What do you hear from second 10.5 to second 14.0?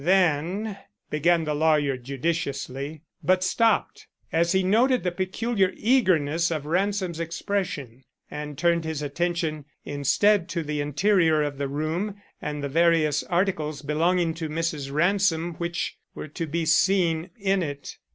the interior of the room and the various articles